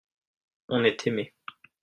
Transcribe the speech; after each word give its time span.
on 0.69 0.83
est 0.83 1.05
aimé. 1.05 1.31